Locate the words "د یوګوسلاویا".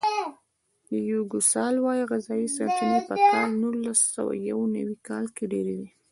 0.89-2.03